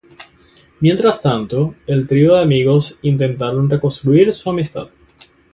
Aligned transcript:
Mientras 0.79 1.21
tanto, 1.21 1.75
el 1.85 2.07
trío 2.07 2.33
de 2.33 2.41
amigos 2.41 2.97
intentará 3.03 3.53
reconstruir 3.69 4.33
su 4.33 4.49
amistad. 4.49 4.89